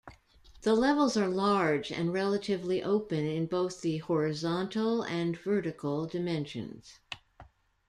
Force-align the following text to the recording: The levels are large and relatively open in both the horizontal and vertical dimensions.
The 0.63 0.73
levels 0.73 1.15
are 1.15 1.29
large 1.29 1.91
and 1.91 2.11
relatively 2.11 2.81
open 2.81 3.23
in 3.23 3.45
both 3.45 3.81
the 3.81 3.99
horizontal 3.99 5.03
and 5.03 5.37
vertical 5.37 6.07
dimensions. 6.07 6.97